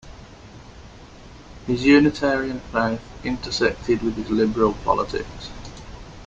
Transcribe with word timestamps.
His 1.67 1.85
Unitarian 1.85 2.59
faith 2.59 3.01
intersected 3.23 4.01
with 4.01 4.15
his 4.15 4.31
Liberal 4.31 4.73
politics. 4.83 5.51